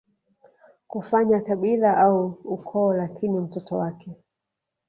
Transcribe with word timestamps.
kufanya 0.87 1.41
kabila 1.41 1.97
au 1.97 2.25
ukoo 2.27 2.93
Lakini 2.93 3.39
mtoto 3.39 3.75
wake 3.75 4.11